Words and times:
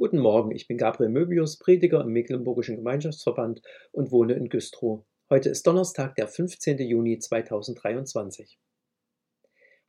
Guten 0.00 0.18
Morgen, 0.18 0.50
ich 0.52 0.66
bin 0.66 0.78
Gabriel 0.78 1.10
Möbius, 1.10 1.58
Prediger 1.58 2.00
im 2.00 2.08
Mecklenburgischen 2.14 2.76
Gemeinschaftsverband 2.76 3.60
und 3.92 4.10
wohne 4.10 4.32
in 4.32 4.48
Güstrow. 4.48 5.04
Heute 5.28 5.50
ist 5.50 5.66
Donnerstag, 5.66 6.14
der 6.14 6.26
15. 6.26 6.78
Juni 6.78 7.18
2023. 7.18 8.58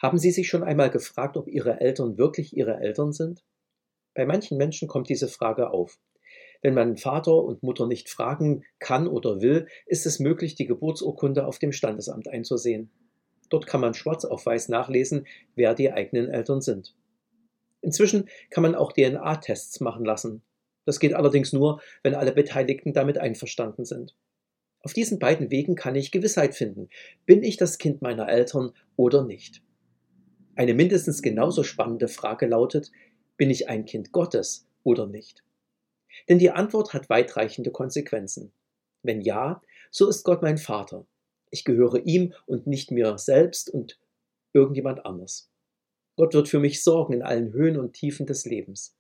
Haben 0.02 0.18
Sie 0.18 0.32
sich 0.32 0.50
schon 0.50 0.64
einmal 0.64 0.90
gefragt, 0.90 1.38
ob 1.38 1.48
Ihre 1.48 1.80
Eltern 1.80 2.18
wirklich 2.18 2.54
Ihre 2.58 2.82
Eltern 2.82 3.14
sind? 3.14 3.46
Bei 4.14 4.26
manchen 4.26 4.58
Menschen 4.58 4.90
kommt 4.90 5.08
diese 5.08 5.30
Frage 5.30 5.72
auf. 5.72 5.98
Wenn 6.62 6.74
man 6.74 6.98
Vater 6.98 7.42
und 7.42 7.64
Mutter 7.64 7.88
nicht 7.88 8.10
fragen 8.10 8.66
kann 8.80 9.08
oder 9.08 9.40
will, 9.40 9.66
ist 9.86 10.06
es 10.06 10.20
möglich, 10.20 10.56
die 10.56 10.66
Geburtsurkunde 10.66 11.48
auf 11.48 11.58
dem 11.58 11.72
Standesamt 11.72 12.28
einzusehen. 12.28 12.92
Dort 13.50 13.66
kann 13.66 13.80
man 13.80 13.94
schwarz 13.94 14.26
auf 14.26 14.46
weiß 14.46 14.68
nachlesen, 14.68 15.26
wer 15.56 15.74
die 15.74 15.90
eigenen 15.90 16.30
Eltern 16.30 16.60
sind. 16.60 16.96
Inzwischen 17.82 18.30
kann 18.50 18.62
man 18.62 18.76
auch 18.76 18.94
DNA-Tests 18.94 19.80
machen 19.80 20.06
lassen. 20.06 20.44
Das 20.86 21.00
geht 21.00 21.14
allerdings 21.14 21.54
nur, 21.54 21.82
wenn 22.04 22.16
alle 22.16 22.32
Beteiligten 22.32 22.94
damit 22.94 23.18
einverstanden 23.18 23.86
sind. 23.86 24.16
Auf 24.84 24.94
diesen 24.94 25.20
beiden 25.20 25.52
Wegen 25.52 25.76
kann 25.76 25.96
ich 25.96 26.12
Gewissheit 26.12 26.56
finden. 26.56 26.90
Bin 27.26 27.44
ich 27.44 27.58
das 27.58 27.78
Kind 27.78 28.02
meiner 28.02 28.28
Eltern 28.30 28.72
oder 28.96 29.24
nicht? 29.24 29.62
Eine 30.56 30.74
mindestens 30.74 31.22
genauso 31.22 31.64
spannende 31.64 32.08
Frage 32.08 32.48
lautet, 32.48 32.92
bin 33.38 33.50
ich 33.50 33.70
ein 33.70 33.86
Kind 33.86 34.12
Gottes 34.12 34.68
oder 34.84 35.08
nicht? 35.08 35.44
Denn 36.30 36.40
die 36.40 36.52
Antwort 36.52 36.94
hat 36.94 37.10
weitreichende 37.10 37.72
Konsequenzen. 37.72 38.52
Wenn 39.04 39.22
ja, 39.22 39.62
so 39.92 40.10
ist 40.10 40.24
Gott 40.24 40.42
mein 40.42 40.58
Vater. 40.58 41.06
Ich 41.52 41.64
gehöre 41.64 42.06
ihm 42.06 42.34
und 42.46 42.68
nicht 42.68 42.92
mir 42.92 43.18
selbst 43.18 43.70
und 43.70 44.00
irgendjemand 44.54 45.06
anders. 45.06 45.51
Gott 46.16 46.34
wird 46.34 46.50
für 46.50 46.60
mich 46.60 46.84
sorgen 46.84 47.14
in 47.14 47.22
allen 47.22 47.54
Höhen 47.54 47.78
und 47.78 47.94
Tiefen 47.94 48.26
des 48.26 48.46
Lebens. 48.46 48.96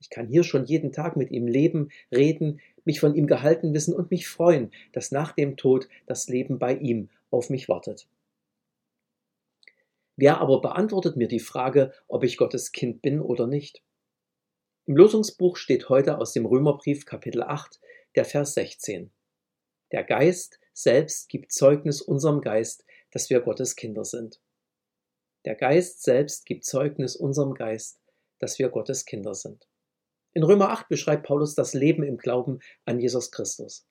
Ich 0.00 0.10
kann 0.10 0.26
hier 0.26 0.42
schon 0.42 0.64
jeden 0.64 0.90
Tag 0.90 1.16
mit 1.16 1.30
ihm 1.30 1.46
leben, 1.46 1.90
reden, 2.10 2.60
mich 2.84 2.98
von 2.98 3.14
ihm 3.14 3.26
gehalten 3.26 3.72
wissen 3.72 3.94
und 3.94 4.10
mich 4.10 4.26
freuen, 4.26 4.72
dass 4.92 5.12
nach 5.12 5.32
dem 5.32 5.56
Tod 5.56 5.88
das 6.06 6.28
Leben 6.28 6.58
bei 6.58 6.74
ihm 6.74 7.08
auf 7.30 7.50
mich 7.50 7.68
wartet. 7.68 8.08
Wer 10.16 10.40
aber 10.40 10.60
beantwortet 10.60 11.16
mir 11.16 11.28
die 11.28 11.40
Frage, 11.40 11.92
ob 12.08 12.24
ich 12.24 12.36
Gottes 12.36 12.72
Kind 12.72 13.00
bin 13.00 13.20
oder 13.20 13.46
nicht? 13.46 13.82
Im 14.86 14.96
Losungsbuch 14.96 15.56
steht 15.56 15.88
heute 15.88 16.18
aus 16.18 16.32
dem 16.32 16.44
Römerbrief 16.44 17.06
Kapitel 17.06 17.42
8, 17.42 17.80
der 18.16 18.24
Vers 18.24 18.54
16. 18.54 19.12
Der 19.92 20.02
Geist 20.02 20.58
selbst 20.72 21.28
gibt 21.28 21.52
Zeugnis 21.52 22.02
unserem 22.02 22.40
Geist, 22.40 22.84
dass 23.12 23.30
wir 23.30 23.40
Gottes 23.40 23.76
Kinder 23.76 24.04
sind. 24.04 24.40
Der 25.44 25.56
Geist 25.56 26.02
selbst 26.02 26.46
gibt 26.46 26.64
Zeugnis 26.64 27.16
unserem 27.16 27.54
Geist, 27.54 28.00
dass 28.38 28.58
wir 28.58 28.68
Gottes 28.68 29.04
Kinder 29.04 29.34
sind. 29.34 29.66
In 30.34 30.44
Römer 30.44 30.70
8 30.70 30.88
beschreibt 30.88 31.26
Paulus 31.26 31.54
das 31.54 31.74
Leben 31.74 32.04
im 32.04 32.16
Glauben 32.16 32.60
an 32.84 33.00
Jesus 33.00 33.30
Christus. 33.30 33.86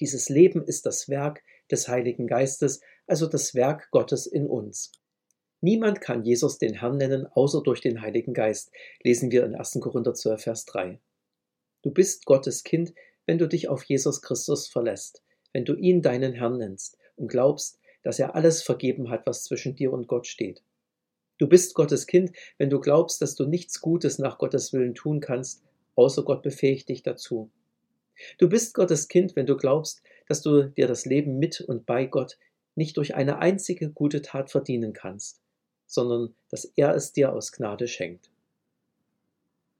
Dieses 0.00 0.28
Leben 0.28 0.64
ist 0.64 0.86
das 0.86 1.08
Werk 1.08 1.42
des 1.70 1.88
Heiligen 1.88 2.26
Geistes, 2.26 2.80
also 3.06 3.26
das 3.26 3.54
Werk 3.54 3.90
Gottes 3.90 4.26
in 4.26 4.46
uns. 4.46 4.92
Niemand 5.60 6.00
kann 6.00 6.24
Jesus 6.24 6.58
den 6.58 6.74
Herrn 6.74 6.96
nennen, 6.96 7.26
außer 7.26 7.62
durch 7.62 7.80
den 7.80 8.00
Heiligen 8.00 8.34
Geist, 8.34 8.70
lesen 9.02 9.30
wir 9.30 9.44
in 9.44 9.54
1. 9.54 9.78
Korinther 9.80 10.14
12, 10.14 10.42
Vers 10.42 10.64
3. 10.66 11.00
Du 11.82 11.90
bist 11.90 12.26
Gottes 12.26 12.64
Kind, 12.64 12.92
wenn 13.26 13.38
du 13.38 13.46
dich 13.46 13.68
auf 13.68 13.84
Jesus 13.84 14.20
Christus 14.20 14.68
verlässt, 14.68 15.22
wenn 15.52 15.64
du 15.64 15.74
ihn 15.74 16.02
deinen 16.02 16.32
Herrn 16.32 16.58
nennst 16.58 16.98
und 17.16 17.28
glaubst, 17.28 17.78
dass 18.02 18.18
er 18.18 18.34
alles 18.34 18.62
vergeben 18.62 19.10
hat, 19.10 19.26
was 19.26 19.44
zwischen 19.44 19.76
dir 19.76 19.92
und 19.92 20.08
Gott 20.08 20.26
steht. 20.26 20.62
Du 21.38 21.48
bist 21.48 21.74
Gottes 21.74 22.06
Kind, 22.06 22.32
wenn 22.58 22.70
du 22.70 22.80
glaubst, 22.80 23.20
dass 23.20 23.34
du 23.34 23.44
nichts 23.44 23.80
Gutes 23.80 24.18
nach 24.18 24.38
Gottes 24.38 24.72
Willen 24.72 24.94
tun 24.94 25.20
kannst, 25.20 25.62
außer 25.96 26.22
Gott 26.22 26.42
befähigt 26.42 26.88
dich 26.88 27.02
dazu. 27.02 27.50
Du 28.38 28.48
bist 28.48 28.74
Gottes 28.74 29.08
Kind, 29.08 29.34
wenn 29.34 29.46
du 29.46 29.56
glaubst, 29.56 30.02
dass 30.28 30.42
du 30.42 30.64
dir 30.70 30.86
das 30.86 31.04
Leben 31.04 31.38
mit 31.38 31.60
und 31.60 31.86
bei 31.86 32.06
Gott 32.06 32.38
nicht 32.76 32.96
durch 32.96 33.14
eine 33.14 33.38
einzige 33.38 33.90
gute 33.90 34.22
Tat 34.22 34.50
verdienen 34.50 34.92
kannst, 34.92 35.40
sondern 35.86 36.34
dass 36.50 36.64
er 36.76 36.94
es 36.94 37.12
dir 37.12 37.32
aus 37.32 37.52
Gnade 37.52 37.88
schenkt. 37.88 38.30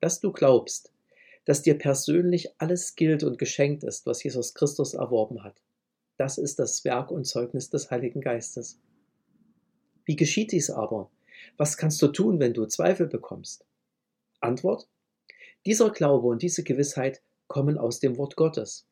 Dass 0.01 0.21
du 0.21 0.33
glaubst, 0.33 0.93
dass 1.45 1.63
dir 1.63 1.79
persönlich 1.79 2.51
alles 2.59 2.97
gilt 2.97 3.23
und 3.23 3.39
geschenkt 3.39 3.85
ist, 3.85 4.07
was 4.07 4.23
Jesus 4.23 4.55
Christus 4.55 4.95
erworben 4.95 5.45
hat. 5.45 5.61
Das 6.17 6.39
ist 6.39 6.59
das 6.59 6.85
Werk 6.85 7.11
und 7.11 7.25
Zeugnis 7.25 7.71
des 7.71 7.91
Heiligen 7.91 8.21
Geistes. 8.21 8.79
Wie 10.05 10.17
geschieht 10.17 10.53
dies 10.53 10.71
aber? 10.71 11.11
Was 11.57 11.77
kannst 11.77 12.01
du 12.03 12.09
tun, 12.09 12.41
wenn 12.41 12.55
du 12.55 12.67
Zweifel 12.67 13.07
bekommst? 13.07 13.65
Antwort. 14.41 14.89
Dieser 15.67 15.91
Glaube 15.91 16.27
und 16.27 16.43
diese 16.43 16.63
Gewissheit 16.63 17.23
kommen 17.47 17.79
aus 17.79 18.01
dem 18.01 18.19
Wort 18.19 18.37
Gottes. 18.37 18.87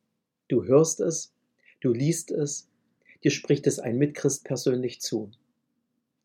Du 0.49 0.65
hörst 0.65 1.01
es, 1.01 1.35
du 1.81 1.93
liest 1.93 2.31
es, 2.31 2.69
dir 3.25 3.31
spricht 3.31 3.67
es 3.67 3.79
ein 3.79 3.99
Mitchrist 3.99 4.45
persönlich 4.45 5.01
zu. 5.01 5.31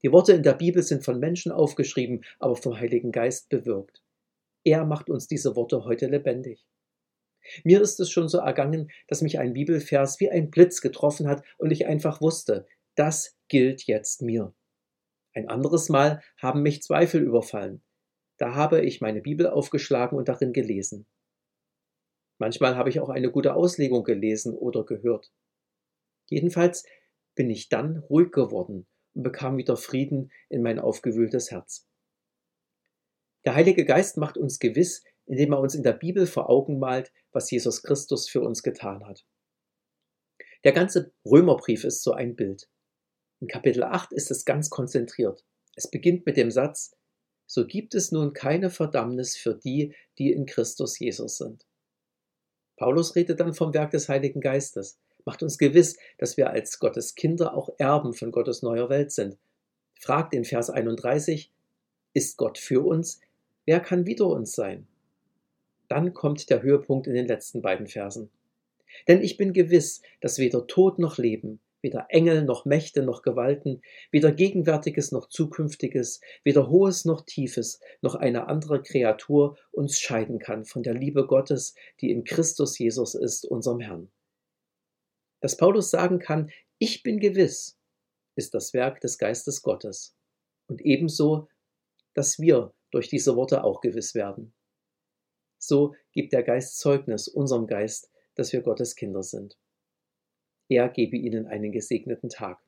Die 0.03 0.11
Worte 0.11 0.33
in 0.33 0.43
der 0.43 0.53
Bibel 0.53 0.83
sind 0.83 1.03
von 1.03 1.19
Menschen 1.19 1.51
aufgeschrieben, 1.51 2.23
aber 2.39 2.55
vom 2.55 2.79
Heiligen 2.79 3.11
Geist 3.11 3.49
bewirkt. 3.49 4.01
Er 4.63 4.85
macht 4.85 5.09
uns 5.09 5.27
diese 5.27 5.55
Worte 5.55 5.85
heute 5.85 6.07
lebendig. 6.07 6.65
Mir 7.63 7.81
ist 7.81 7.99
es 7.99 8.11
schon 8.11 8.27
so 8.27 8.39
ergangen, 8.39 8.91
dass 9.07 9.21
mich 9.21 9.39
ein 9.39 9.53
Bibelvers 9.53 10.19
wie 10.19 10.29
ein 10.29 10.51
Blitz 10.51 10.81
getroffen 10.81 11.27
hat 11.27 11.43
und 11.57 11.71
ich 11.71 11.87
einfach 11.87 12.21
wusste, 12.21 12.65
das 12.95 13.35
gilt 13.47 13.83
jetzt 13.83 14.21
mir. 14.21 14.53
Ein 15.37 15.49
anderes 15.49 15.87
Mal 15.89 16.23
haben 16.37 16.63
mich 16.63 16.81
Zweifel 16.81 17.21
überfallen. 17.21 17.83
Da 18.39 18.55
habe 18.55 18.81
ich 18.81 19.01
meine 19.01 19.21
Bibel 19.21 19.45
aufgeschlagen 19.45 20.17
und 20.17 20.27
darin 20.29 20.51
gelesen. 20.51 21.05
Manchmal 22.39 22.75
habe 22.75 22.89
ich 22.89 22.99
auch 22.99 23.09
eine 23.09 23.29
gute 23.29 23.53
Auslegung 23.53 24.03
gelesen 24.03 24.55
oder 24.55 24.83
gehört. 24.83 25.31
Jedenfalls 26.25 26.87
bin 27.35 27.51
ich 27.51 27.69
dann 27.69 27.99
ruhig 28.09 28.31
geworden 28.31 28.87
und 29.13 29.21
bekam 29.21 29.57
wieder 29.57 29.77
Frieden 29.77 30.31
in 30.49 30.63
mein 30.63 30.79
aufgewühltes 30.79 31.51
Herz. 31.51 31.87
Der 33.45 33.53
Heilige 33.53 33.85
Geist 33.85 34.17
macht 34.17 34.39
uns 34.39 34.57
gewiss, 34.57 35.03
indem 35.27 35.53
er 35.53 35.59
uns 35.59 35.75
in 35.75 35.83
der 35.83 35.93
Bibel 35.93 36.25
vor 36.25 36.49
Augen 36.49 36.79
malt, 36.79 37.13
was 37.31 37.51
Jesus 37.51 37.83
Christus 37.83 38.27
für 38.27 38.41
uns 38.41 38.63
getan 38.63 39.05
hat. 39.05 39.23
Der 40.63 40.71
ganze 40.71 41.13
Römerbrief 41.23 41.83
ist 41.83 42.01
so 42.01 42.13
ein 42.13 42.35
Bild. 42.35 42.67
In 43.39 43.47
Kapitel 43.47 43.83
8 43.83 44.13
ist 44.13 44.31
es 44.31 44.45
ganz 44.45 44.69
konzentriert. 44.69 45.43
Es 45.75 45.89
beginnt 45.89 46.25
mit 46.25 46.37
dem 46.37 46.49
Satz, 46.49 46.95
so 47.45 47.65
gibt 47.67 47.93
es 47.93 48.11
nun 48.11 48.33
keine 48.33 48.69
Verdammnis 48.69 49.37
für 49.37 49.53
die, 49.53 49.93
die 50.17 50.31
in 50.31 50.45
Christus 50.45 50.97
Jesus 50.97 51.37
sind. 51.37 51.65
Paulus 52.77 53.15
redet 53.15 53.39
dann 53.39 53.53
vom 53.53 53.73
Werk 53.73 53.91
des 53.91 54.09
Heiligen 54.09 54.41
Geistes, 54.41 54.99
macht 55.23 55.43
uns 55.43 55.57
gewiss, 55.57 55.97
dass 56.17 56.37
wir 56.37 56.49
als 56.49 56.79
Gottes 56.79 57.15
Kinder 57.15 57.55
auch 57.55 57.69
Erben 57.77 58.13
von 58.13 58.31
Gottes 58.31 58.63
neuer 58.63 58.89
Welt 58.89 59.11
sind. 59.11 59.37
Fragt 59.99 60.33
in 60.33 60.43
Vers 60.43 60.69
31, 60.69 61.51
ist 62.13 62.37
Gott 62.37 62.57
für 62.57 62.85
uns? 62.85 63.19
Wer 63.65 63.79
kann 63.79 64.05
wider 64.05 64.27
uns 64.27 64.53
sein? 64.53 64.87
Dann 65.87 66.13
kommt 66.13 66.49
der 66.49 66.63
Höhepunkt 66.63 67.07
in 67.07 67.13
den 67.13 67.27
letzten 67.27 67.61
beiden 67.61 67.87
Versen. 67.87 68.29
Denn 69.07 69.21
ich 69.21 69.37
bin 69.37 69.53
gewiss, 69.53 70.01
dass 70.21 70.39
weder 70.39 70.67
Tod 70.67 70.99
noch 70.99 71.17
Leben, 71.17 71.59
weder 71.87 72.07
Engel 72.09 72.43
noch 72.43 72.65
Mächte 72.65 73.01
noch 73.01 73.21
Gewalten, 73.21 73.81
weder 74.11 74.33
Gegenwärtiges 74.33 75.13
noch 75.13 75.29
Zukünftiges, 75.29 76.19
weder 76.43 76.69
Hohes 76.69 77.05
noch 77.05 77.21
Tiefes, 77.25 77.79
noch 78.01 78.15
eine 78.15 78.47
andere 78.47 78.83
Kreatur 78.83 79.57
uns 79.71 79.97
scheiden 79.97 80.37
kann 80.37 80.65
von 80.65 80.83
der 80.83 80.93
Liebe 80.93 81.25
Gottes, 81.25 81.75
die 82.01 82.11
in 82.11 82.25
Christus 82.25 82.77
Jesus 82.77 83.15
ist, 83.15 83.45
unserem 83.45 83.79
Herrn. 83.79 84.11
Dass 85.39 85.55
Paulus 85.55 85.89
sagen 85.89 86.19
kann, 86.19 86.51
ich 86.77 87.03
bin 87.03 87.21
gewiss, 87.21 87.79
ist 88.35 88.53
das 88.53 88.73
Werk 88.73 88.99
des 88.99 89.17
Geistes 89.17 89.61
Gottes. 89.61 90.13
Und 90.67 90.81
ebenso, 90.81 91.47
dass 92.13 92.37
wir 92.37 92.73
durch 92.91 93.07
diese 93.07 93.37
Worte 93.37 93.63
auch 93.63 93.79
gewiss 93.79 94.13
werden. 94.13 94.53
So 95.57 95.95
gibt 96.11 96.33
der 96.33 96.43
Geist 96.43 96.79
Zeugnis 96.79 97.29
unserem 97.29 97.65
Geist, 97.65 98.11
dass 98.35 98.51
wir 98.51 98.61
Gottes 98.61 98.95
Kinder 98.97 99.23
sind. 99.23 99.57
Er 100.69 100.89
gebe 100.89 101.17
Ihnen 101.17 101.47
einen 101.47 101.71
gesegneten 101.71 102.29
Tag. 102.29 102.59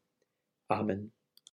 Amen. 0.68 1.12